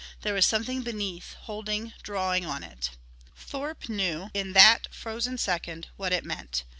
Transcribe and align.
There 0.23 0.33
was 0.33 0.47
something 0.47 0.81
beneath 0.81 1.35
holding, 1.41 1.93
drawing 2.01 2.43
on 2.43 2.63
it. 2.63 2.89
Thorpe 3.37 3.87
knew 3.87 4.31
in 4.33 4.53
that 4.53 4.87
frozen 4.91 5.37
second 5.37 5.89
what 5.95 6.11
it 6.11 6.25
meant. 6.25 6.63